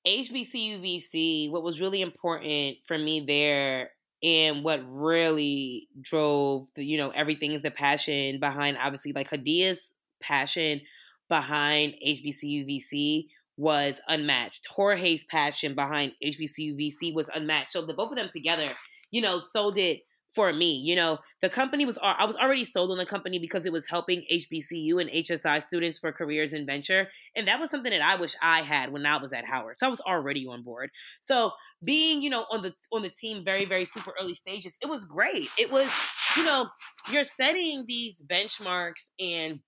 [0.08, 3.92] HBCU VC, what was really important for me there
[4.24, 9.94] and what really drove the, you know, everything is the passion behind obviously like Hadiyah's
[10.22, 10.82] passion
[11.30, 13.26] behind HBCU VC
[13.58, 14.68] was unmatched.
[14.68, 17.72] Jorge's passion behind HBCU VC was unmatched.
[17.72, 18.70] So the both of them together,
[19.12, 20.02] you know, sold it
[20.36, 20.76] for me.
[20.76, 23.88] You know, the company was I was already sold on the company because it was
[23.88, 28.18] helping HBCU and HSI students for careers in venture, and that was something that I
[28.18, 29.80] wish I had when I was at Howard.
[29.80, 30.90] So I was already on board.
[31.22, 31.52] So
[31.84, 35.06] being, you know, on the on the team very very super early stages, it was
[35.06, 35.48] great.
[35.58, 35.90] It was,
[36.36, 36.68] you know,
[37.10, 39.62] you're setting these benchmarks and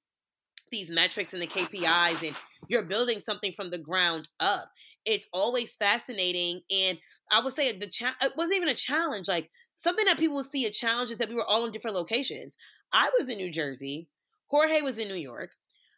[0.70, 2.36] these metrics and the KPIs and
[2.68, 4.72] you're building something from the ground up.
[5.06, 6.98] It's always fascinating and
[7.32, 10.66] I would say the cha- it wasn't even a challenge like something that people see
[10.66, 12.56] a challenge is that we were all in different locations.
[12.92, 14.08] I was in New Jersey,
[14.48, 15.52] Jorge was in New York,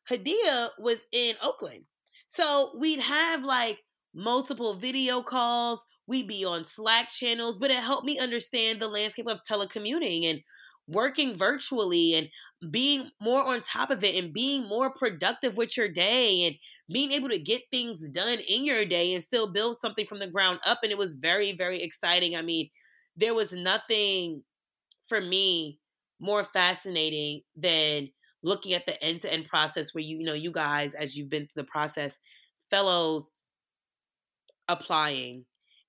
[0.10, 1.84] Hadiyah was in Oakland.
[2.28, 3.80] So we'd have like
[4.14, 9.28] multiple video calls, we'd be on Slack channels, but it helped me understand the landscape
[9.28, 10.42] of telecommuting and
[10.90, 12.30] working virtually and
[12.72, 16.56] being more on top of it and being more productive with your day and
[16.92, 20.28] being able to get things done in your day and still build something from the
[20.28, 20.80] ground up.
[20.84, 22.36] And it was very, very exciting.
[22.36, 22.70] I mean,
[23.16, 24.44] there was nothing
[25.08, 25.80] for me
[26.20, 28.10] more fascinating than
[28.42, 31.30] looking at the end to end process where you, you know, you guys, as you've
[31.30, 32.20] been through the process,
[32.72, 33.34] fellows
[34.68, 35.46] applying.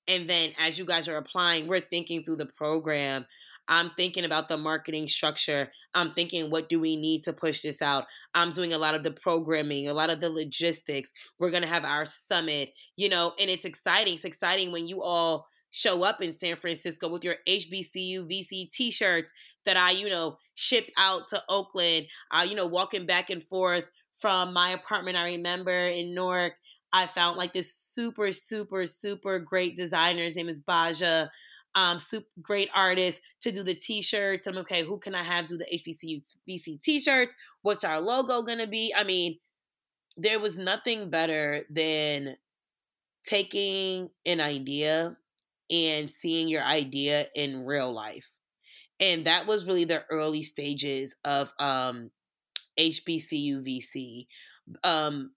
[0.08, 3.26] And then as you guys are applying, we're thinking through the program.
[3.70, 5.70] I'm thinking about the marketing structure.
[5.94, 8.06] I'm thinking, what do we need to push this out?
[8.34, 11.12] I'm doing a lot of the programming, a lot of the logistics.
[11.38, 14.14] We're going to have our summit, you know, and it's exciting.
[14.14, 19.32] It's exciting when you all show up in San Francisco with your HBCU VC t-shirts
[19.64, 22.06] that I, you know, shipped out to Oakland.
[22.32, 25.16] Uh, you know, walking back and forth from my apartment.
[25.16, 26.54] I remember in Newark,
[26.92, 30.24] I found like this super, super, super great designer.
[30.24, 31.26] His name is Baja.
[31.74, 34.46] Um, super great artist to do the t-shirts.
[34.46, 34.82] I'm okay.
[34.82, 37.36] Who can I have do the HBCU VC t-shirts?
[37.62, 38.92] What's our logo gonna be?
[38.96, 39.38] I mean,
[40.16, 42.36] there was nothing better than
[43.24, 45.16] taking an idea
[45.70, 48.32] and seeing your idea in real life.
[48.98, 52.10] And that was really the early stages of um,
[52.78, 54.26] HBCU VC.
[54.84, 55.32] Um,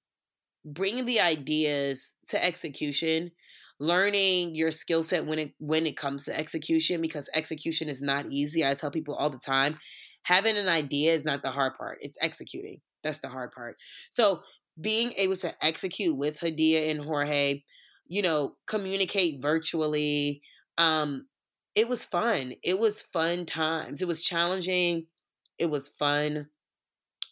[0.65, 3.31] bringing the ideas to execution,
[3.79, 8.25] learning your skill set when it when it comes to execution because execution is not
[8.29, 8.65] easy.
[8.65, 9.77] I tell people all the time,
[10.23, 11.97] having an idea is not the hard part.
[12.01, 12.81] It's executing.
[13.03, 13.77] That's the hard part.
[14.09, 14.41] So
[14.79, 17.63] being able to execute with Hadiyah and Jorge,
[18.07, 20.41] you know, communicate virtually.
[20.77, 21.27] Um,
[21.75, 22.53] it was fun.
[22.63, 24.01] It was fun times.
[24.01, 25.07] It was challenging.
[25.57, 26.47] It was fun.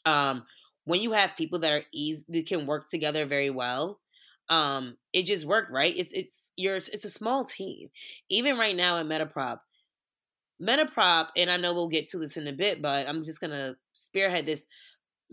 [0.06, 0.44] Um,
[0.86, 4.00] when you have people that are easy, that can work together very well,
[4.50, 5.94] um, it just worked, right?
[5.96, 7.90] It's it's you're it's a small team.
[8.30, 9.60] Even right now at Metaprop,
[10.62, 13.76] Metaprop, and I know we'll get to this in a bit, but I'm just gonna
[13.94, 14.66] spearhead this.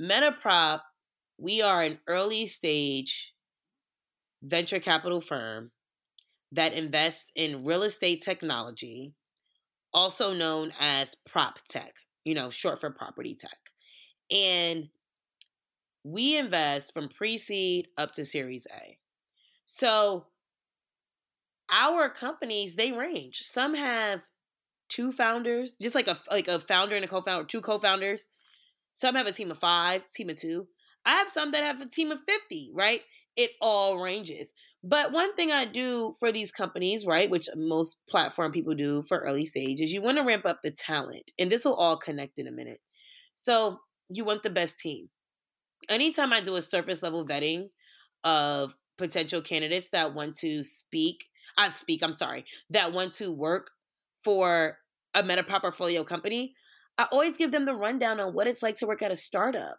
[0.01, 0.81] Metaprop,
[1.39, 3.35] we are an early stage
[4.43, 5.71] venture capital firm
[6.53, 9.13] that invests in real estate technology,
[9.93, 13.59] also known as prop tech, you know, short for property tech.
[14.31, 14.89] And
[16.05, 18.99] we invest from pre seed up to Series A.
[19.71, 20.25] So
[21.71, 23.41] our companies, they range.
[23.43, 24.23] Some have
[24.89, 28.29] two founders, just like a like a founder and a co-founder, two co-founders.
[28.95, 30.69] Some have a team of five, team of two.
[31.05, 33.01] I have some that have a team of 50, right?
[33.37, 34.55] It all ranges.
[34.83, 39.19] But one thing I do for these companies, right, which most platform people do for
[39.19, 41.31] early stage, is you want to ramp up the talent.
[41.39, 42.81] And this will all connect in a minute.
[43.37, 45.11] So you want the best team.
[45.91, 47.69] Anytime I do a surface level vetting
[48.25, 51.25] of potential candidates that want to speak,
[51.57, 53.71] I uh, speak, I'm sorry, that want to work
[54.23, 54.79] for
[55.15, 56.55] a MetaProp portfolio company,
[56.99, 59.79] I always give them the rundown on what it's like to work at a startup.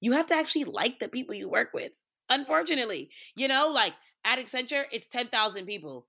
[0.00, 1.92] You have to actually like the people you work with.
[2.28, 6.06] Unfortunately, you know, like at Accenture, it's 10,000 people.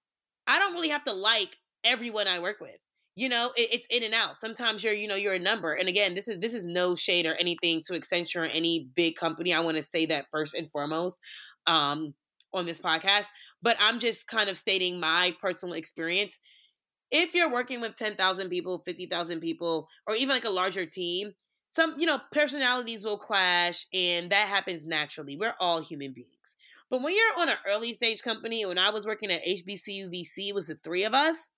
[0.48, 2.78] I don't really have to like everyone I work with.
[3.16, 4.38] You know, it, it's in and out.
[4.38, 5.74] Sometimes you're, you know, you're a number.
[5.74, 9.16] And again, this is this is no shade or anything to Accenture or any big
[9.16, 9.54] company.
[9.54, 11.22] I want to say that first and foremost
[11.68, 12.16] um,
[12.54, 13.28] on this podcast.
[13.62, 16.40] But I'm just kind of stating my personal experience.
[17.12, 21.34] If you're working with 10,000 people, 50,000 people, or even like a larger team,
[21.70, 25.38] some, you know, personalities will clash and that happens naturally.
[25.38, 26.56] We're all human beings.
[26.90, 30.50] But when you're on an early stage company, when I was working at HBCU VC,
[30.50, 31.50] it was the three of us.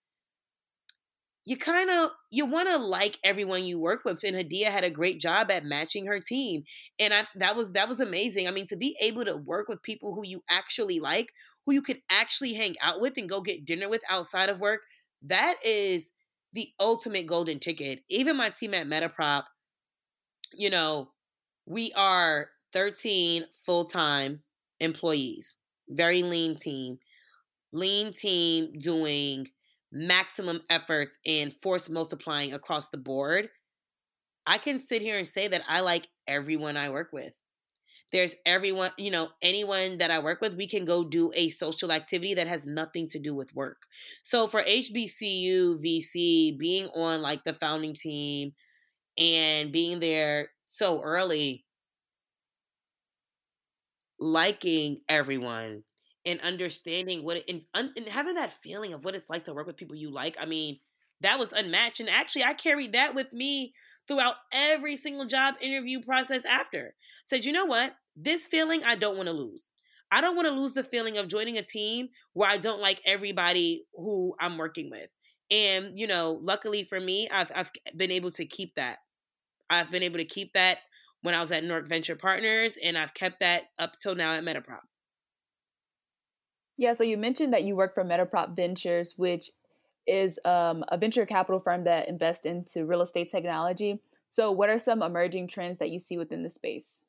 [1.46, 4.90] You kind of you want to like everyone you work with, and Hadiyah had a
[4.90, 6.64] great job at matching her team,
[7.00, 8.48] and I that was that was amazing.
[8.48, 11.32] I mean, to be able to work with people who you actually like,
[11.66, 14.82] who you could actually hang out with and go get dinner with outside of work,
[15.22, 16.12] that is
[16.54, 18.00] the ultimate golden ticket.
[18.10, 19.44] Even my team at Metaprop,
[20.54, 21.12] you know,
[21.66, 24.42] we are 13 full time
[24.80, 25.58] employees.
[25.90, 26.98] Very lean team.
[27.72, 29.48] Lean team doing
[29.96, 33.48] maximum efforts and force multiplying across the board.
[34.46, 37.36] I can sit here and say that I like everyone I work with.
[38.12, 41.92] There's everyone, you know, anyone that I work with, we can go do a social
[41.92, 43.78] activity that has nothing to do with work.
[44.22, 48.52] So for HBCU VC, being on like the founding team
[49.18, 51.66] and being there so early,
[54.20, 55.84] liking everyone
[56.26, 59.68] and understanding what it, and, and having that feeling of what it's like to work
[59.68, 60.38] with people you like.
[60.40, 60.80] I mean,
[61.22, 62.00] that was unmatched.
[62.00, 63.74] And actually, I carried that with me
[64.08, 66.96] throughout every single job interview process after.
[67.24, 67.96] Said, you know what?
[68.16, 69.72] This feeling I don't want to lose.
[70.12, 73.02] I don't want to lose the feeling of joining a team where I don't like
[73.06, 75.10] everybody who I'm working with.
[75.52, 78.98] And, you know, luckily for me, I've, I've been able to keep that.
[79.70, 80.80] I've been able to keep that
[81.22, 84.44] when I was at Nork Venture Partners, and I've kept that up till now at
[84.44, 84.82] Metaprop.
[86.78, 89.52] Yeah, so you mentioned that you work for Metaprop Ventures, which
[90.06, 94.02] is um, a venture capital firm that invests into real estate technology.
[94.30, 97.06] So, what are some emerging trends that you see within the space?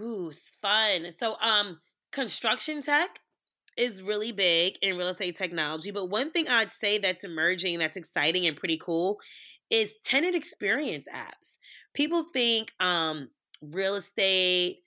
[0.00, 1.10] Ooh, fun.
[1.10, 1.80] So, um,
[2.12, 3.20] construction tech
[3.76, 5.90] is really big in real estate technology.
[5.90, 9.20] But one thing I'd say that's emerging, that's exciting and pretty cool,
[9.70, 11.56] is tenant experience apps.
[11.94, 13.28] People think um,
[13.60, 14.78] real estate,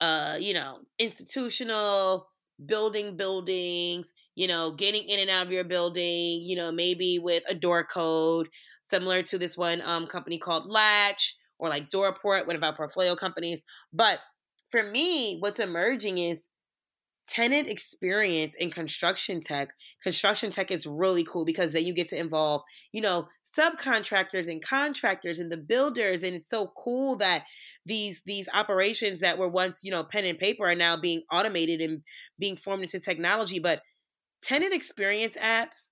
[0.00, 2.28] uh, you know, institutional,
[2.66, 7.42] building buildings, you know, getting in and out of your building, you know, maybe with
[7.48, 8.48] a door code,
[8.82, 13.14] similar to this one um, company called Latch or like Doorport, one of our portfolio
[13.14, 13.64] companies.
[13.92, 14.20] But
[14.70, 16.48] for me, what's emerging is
[17.26, 22.18] tenant experience in construction tech construction tech is really cool because then you get to
[22.18, 27.44] involve you know subcontractors and contractors and the builders and it's so cool that
[27.86, 31.80] these these operations that were once you know pen and paper are now being automated
[31.80, 32.02] and
[32.40, 33.82] being formed into technology but
[34.40, 35.90] tenant experience apps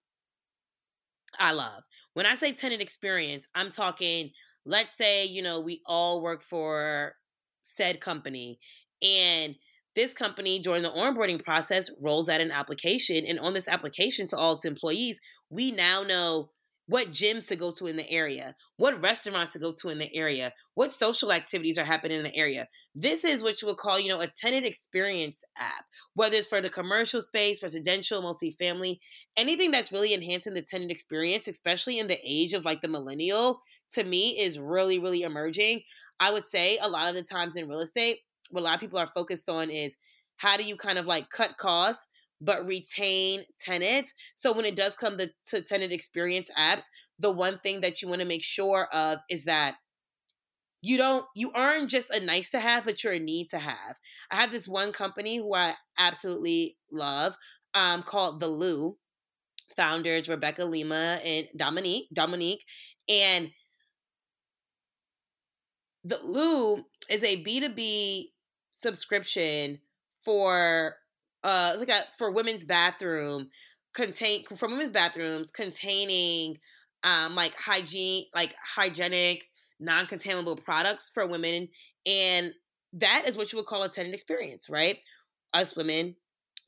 [1.38, 1.82] i love.
[2.14, 4.30] When i say tenant experience i'm talking
[4.66, 7.14] let's say you know we all work for
[7.62, 8.58] said company
[9.00, 9.54] and
[10.00, 14.34] this company during the onboarding process rolls out an application and on this application to
[14.34, 15.20] all its employees
[15.50, 16.48] we now know
[16.86, 20.08] what gyms to go to in the area what restaurants to go to in the
[20.16, 22.66] area what social activities are happening in the area.
[22.94, 25.84] This is what you would call you know a tenant experience app
[26.14, 29.00] whether it's for the commercial space residential multifamily
[29.36, 33.60] anything that's really enhancing the tenant experience especially in the age of like the millennial
[33.90, 35.82] to me is really really emerging.
[36.18, 38.16] I would say a lot of the times in real estate
[38.52, 39.96] what a lot of people are focused on is
[40.36, 42.08] how do you kind of like cut costs
[42.42, 44.14] but retain tenants.
[44.34, 46.84] So when it does come to, to tenant experience apps,
[47.18, 49.74] the one thing that you want to make sure of is that
[50.80, 53.98] you don't you aren't just a nice to have but you're a need to have
[54.30, 57.36] i have this one company who i absolutely love
[57.74, 58.96] um, called The Lou.
[59.76, 62.08] Founders Rebecca Lima and Dominique.
[62.12, 62.64] Dominique.
[63.08, 63.50] And
[66.04, 68.26] the Lou is a B2B
[68.72, 69.78] subscription
[70.24, 70.96] for
[71.44, 73.48] uh like a for women's bathroom
[73.94, 76.56] contain for women's bathrooms containing
[77.04, 79.48] um like hygiene like hygienic
[79.80, 81.68] non-contaminable products for women
[82.06, 82.52] and
[82.92, 84.98] that is what you would call a tenant experience right?
[85.52, 86.16] Us women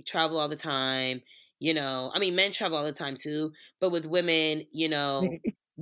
[0.07, 1.23] travel all the time
[1.61, 5.29] you know i mean men travel all the time too but with women you know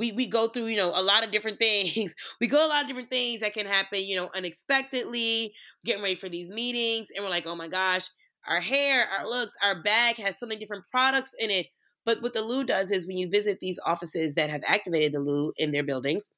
[0.01, 2.15] we we go through you know a lot of different things.
[2.41, 5.53] We go a lot of different things that can happen you know unexpectedly
[5.85, 8.09] getting ready for these meetings and we're like oh my gosh
[8.49, 11.67] our hair our looks our bag has so many different products in it.
[12.07, 15.21] But what the lou does is when you visit these offices that have activated the
[15.21, 16.31] lou in their buildings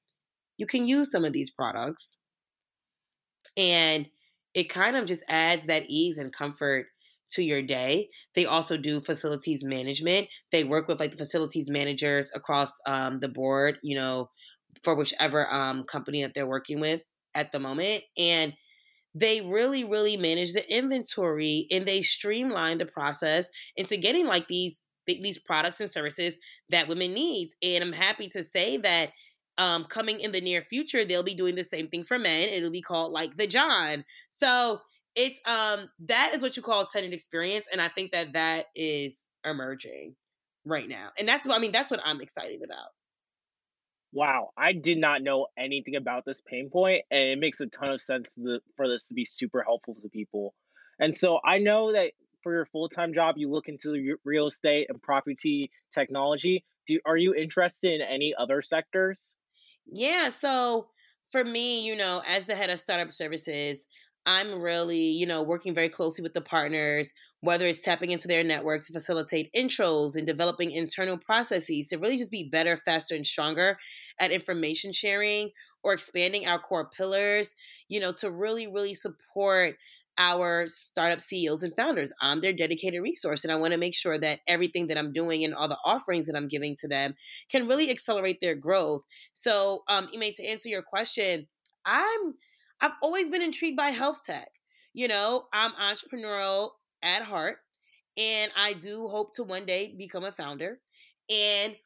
[0.59, 2.19] you can use some of these products
[3.57, 4.09] and
[4.55, 6.87] it kind of just adds that ease and comfort
[7.33, 8.09] to your day.
[8.35, 10.29] They also do facilities management.
[10.51, 14.31] They work with like the facilities managers across um, the board, you know,
[14.83, 17.03] for whichever um, company that they're working with
[17.35, 18.03] at the moment.
[18.19, 18.55] And
[19.15, 24.89] they really, really manage the inventory and they streamline the process into getting like these
[25.07, 26.39] these products and services
[26.71, 27.57] that women needs.
[27.61, 29.11] And I'm happy to say that
[29.59, 32.49] um, coming in the near future, they'll be doing the same thing for men.
[32.49, 34.05] It'll be called like the John.
[34.31, 34.81] So
[35.15, 39.29] it's um that is what you call tenant experience and i think that that is
[39.45, 40.15] emerging
[40.65, 42.89] right now and that's what i mean that's what i'm excited about.
[44.13, 47.91] Wow i did not know anything about this pain point and it makes a ton
[47.91, 48.39] of sense
[48.77, 50.55] for this to be super helpful to people
[50.99, 54.87] and so i know that for your full-time job you look into the real estate
[54.91, 59.35] and property technology do are you interested in any other sectors?
[59.87, 60.89] Yeah so
[61.31, 63.87] for me you know as the head of startup services
[64.25, 68.45] I'm really, you know, working very closely with the partners, whether it's tapping into their
[68.45, 73.27] network to facilitate intros and developing internal processes to really just be better, faster, and
[73.27, 73.79] stronger
[74.21, 75.51] at information sharing
[75.83, 77.55] or expanding our core pillars,
[77.89, 79.77] you know, to really, really support
[80.19, 82.13] our startup CEOs and founders.
[82.21, 85.43] I'm their dedicated resource, and I want to make sure that everything that I'm doing
[85.43, 87.15] and all the offerings that I'm giving to them
[87.51, 89.03] can really accelerate their growth.
[89.33, 91.49] So, um, Ime, to answer your question,
[91.85, 92.35] I'm
[92.83, 94.49] I've always been intrigued by health tech.
[94.93, 96.71] You know, I'm entrepreneurial
[97.03, 97.59] at heart,
[98.19, 100.81] and I do hope to one day become a founder.
[101.31, 101.77] And,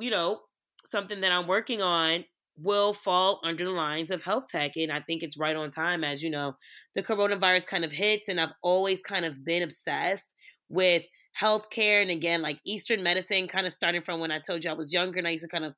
[0.00, 0.40] you know,
[0.84, 2.24] something that I'm working on
[2.56, 4.76] will fall under the lines of health tech.
[4.76, 6.56] And I think it's right on time, as you know,
[6.94, 10.32] the coronavirus kind of hits, and I've always kind of been obsessed
[10.68, 11.02] with
[11.38, 12.00] healthcare.
[12.00, 14.92] And again, like Eastern medicine, kind of starting from when I told you I was
[14.92, 15.74] younger and I used to kind of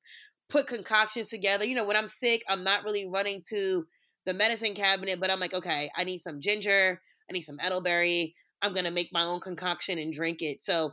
[0.48, 1.64] put concoctions together.
[1.64, 3.86] You know, when I'm sick, I'm not really running to
[4.28, 7.00] the medicine cabinet, but I'm like, okay, I need some ginger,
[7.30, 8.36] I need some elderberry.
[8.60, 10.60] I'm gonna make my own concoction and drink it.
[10.60, 10.92] So,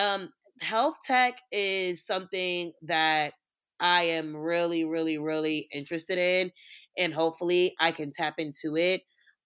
[0.00, 3.34] um, health tech is something that
[3.80, 6.52] I am really, really, really interested in,
[6.96, 9.02] and hopefully, I can tap into it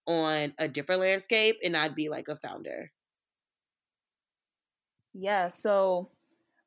[0.07, 2.93] on a different landscape, and I'd be like a founder.
[5.13, 5.49] Yeah.
[5.49, 6.09] So,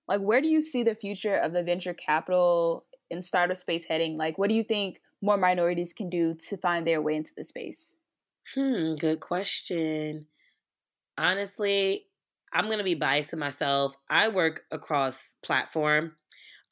[0.09, 4.19] like, where do you see the future of the venture capital and startup space heading?
[4.19, 7.45] Like, what do you think more minorities can do to find their way into the
[7.45, 7.97] space?
[8.55, 10.27] Hmm, good question.
[11.17, 12.07] Honestly,
[12.53, 13.97] I'm going to be biased to myself.
[14.09, 16.13] I work across platform.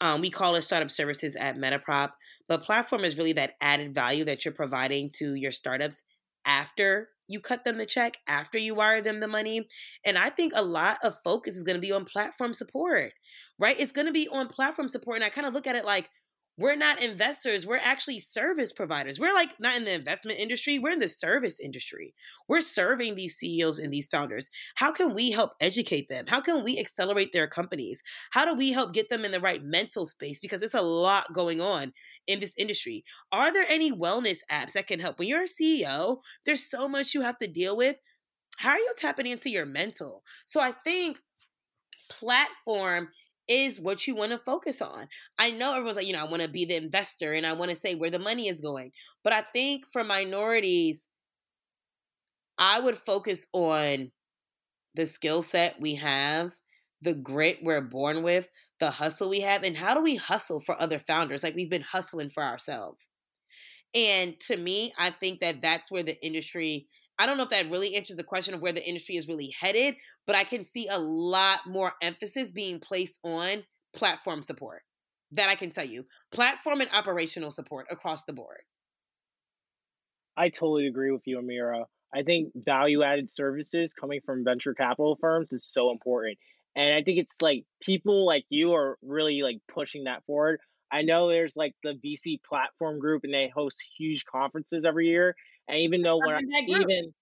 [0.01, 2.13] Um, we call it startup services at Metaprop,
[2.49, 6.03] but platform is really that added value that you're providing to your startups
[6.47, 9.67] after you cut them the check, after you wire them the money.
[10.05, 13.13] And I think a lot of focus is going to be on platform support,
[13.59, 13.79] right?
[13.79, 15.17] It's going to be on platform support.
[15.17, 16.09] And I kind of look at it like,
[16.59, 19.21] we're not investors we're actually service providers.
[19.21, 22.15] We're like not in the investment industry we're in the service industry.
[22.49, 24.51] We're serving these ceos and these founders.
[24.77, 26.27] How can we help educate them?
[26.29, 28.03] How can we accelerate their companies?
[28.31, 30.41] How do we help get them in the right mental space?
[30.41, 31.93] Because there's a lot going on
[32.27, 33.05] in this industry.
[33.33, 35.19] Are there any wellness apps that can help?
[35.19, 37.97] When you're a ceo there's so much you have to deal with.
[38.59, 40.23] How are you tapping into your mental?
[40.47, 41.19] So i think
[42.09, 43.09] platform
[43.49, 45.07] is what you want to focus on.
[45.39, 47.71] I know everyone's like, you know, I want to be the investor and I want
[47.71, 48.91] to say where the money is going.
[49.23, 51.07] But I think for minorities,
[52.59, 54.11] I would focus on
[54.95, 56.55] the skill set we have,
[57.03, 58.49] the grit we're born with,
[58.81, 61.43] the hustle we have, and how do we hustle for other founders?
[61.43, 63.09] Like we've been hustling for ourselves.
[63.95, 66.89] And to me, I think that that's where the industry
[67.19, 69.55] I don't know if that really answers the question of where the industry is really
[69.59, 69.95] headed,
[70.27, 73.65] but I can see a lot more emphasis being placed on
[73.95, 74.83] platform support.
[75.33, 76.05] That I can tell you.
[76.31, 78.61] Platform and operational support across the board.
[80.37, 81.85] I totally agree with you, Amira.
[82.15, 86.39] I think value added services coming from venture capital firms is so important.
[86.77, 90.61] And I think it's like people like you are really like pushing that forward.
[90.93, 95.35] I know there's like the VC platform group and they host huge conferences every year.
[95.69, 97.13] And even though when I even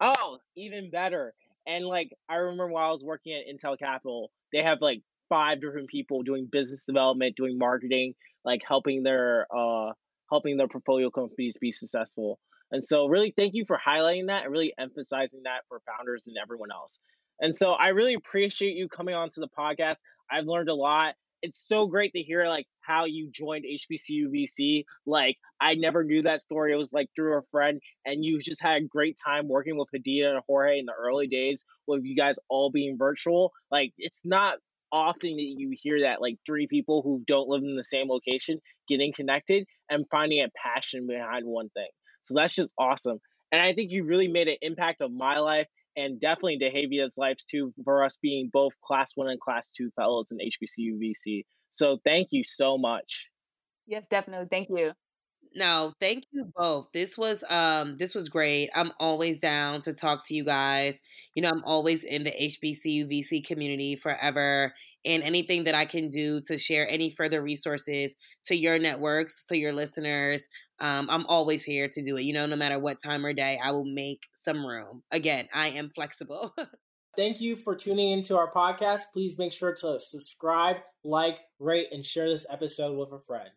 [0.00, 1.34] oh, even better.
[1.66, 5.60] And like I remember while I was working at Intel Capital, they have like five
[5.60, 8.14] different people doing business development, doing marketing,
[8.44, 9.92] like helping their uh
[10.30, 12.38] helping their portfolio companies be successful.
[12.70, 16.36] And so really thank you for highlighting that and really emphasizing that for founders and
[16.42, 17.00] everyone else.
[17.38, 19.98] And so I really appreciate you coming on to the podcast.
[20.30, 21.14] I've learned a lot.
[21.42, 24.84] It's so great to hear like how you joined HBCU VC.
[25.06, 26.72] Like I never knew that story.
[26.72, 29.88] It was like through a friend, and you just had a great time working with
[29.94, 33.52] Hadiyah and Jorge in the early days with you guys all being virtual.
[33.70, 34.58] Like it's not
[34.92, 38.60] often that you hear that like three people who don't live in the same location
[38.88, 41.88] getting connected and finding a passion behind one thing.
[42.22, 43.18] So that's just awesome.
[43.50, 45.66] And I think you really made an impact on my life
[45.96, 50.32] and definitely DeHavia's lives too for us being both class one and class two fellows
[50.32, 51.44] in HBCU VC.
[51.70, 53.28] So thank you so much.
[53.86, 54.46] Yes, definitely.
[54.48, 54.92] Thank you.
[55.54, 56.88] No, thank you both.
[56.92, 58.70] This was um this was great.
[58.74, 61.00] I'm always down to talk to you guys.
[61.34, 64.74] You know, I'm always in the HBCU VC community forever
[65.04, 69.56] and anything that I can do to share any further resources to your networks, to
[69.56, 70.48] your listeners,
[70.82, 72.24] um, I'm always here to do it.
[72.24, 75.04] You know, no matter what time or day, I will make some room.
[75.12, 76.52] Again, I am flexible.
[77.16, 79.02] Thank you for tuning into our podcast.
[79.12, 83.52] Please make sure to subscribe, like, rate, and share this episode with a friend.